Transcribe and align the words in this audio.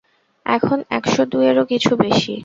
এখন 0.45 0.79
একশ 0.89 1.15
দুইয়েরও 1.31 1.63
কিছু 1.65 1.91
বেশি। 1.97 2.33